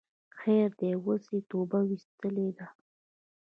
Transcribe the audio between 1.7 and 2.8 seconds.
ویستلی ده